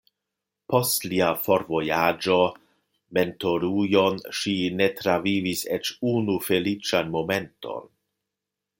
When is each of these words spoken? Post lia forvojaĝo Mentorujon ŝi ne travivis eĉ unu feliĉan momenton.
Post 0.73 1.03
lia 1.11 1.27
forvojaĝo 1.47 2.37
Mentorujon 3.19 4.19
ŝi 4.41 4.57
ne 4.81 4.91
travivis 5.03 5.65
eĉ 5.79 5.95
unu 6.17 6.43
feliĉan 6.51 7.17
momenton. 7.19 7.91